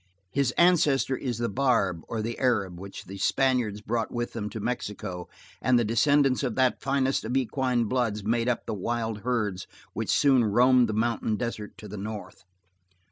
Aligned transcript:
His 0.31 0.49
ancestor 0.57 1.15
is 1.15 1.37
the 1.37 1.47
Barb 1.47 2.01
or 2.07 2.23
the 2.23 2.39
Arab 2.39 2.79
which 2.79 3.05
the 3.05 3.19
Spaniards 3.19 3.81
brought 3.81 4.09
with 4.11 4.33
them 4.33 4.49
to 4.49 4.59
Mexico 4.59 5.29
and 5.61 5.77
the 5.77 5.85
descendants 5.85 6.41
of 6.41 6.55
that 6.55 6.81
finest 6.81 7.23
of 7.23 7.37
equine 7.37 7.83
bloods 7.83 8.23
made 8.23 8.49
up 8.49 8.65
the 8.65 8.73
wild 8.73 9.19
herds 9.19 9.67
which 9.93 10.09
soon 10.09 10.43
roamed 10.43 10.89
the 10.89 10.93
mountain 10.93 11.35
desert 11.35 11.77
to 11.77 11.87
the 11.87 11.97
north. 11.97 12.43